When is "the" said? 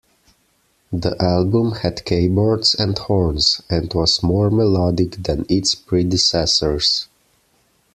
0.91-1.15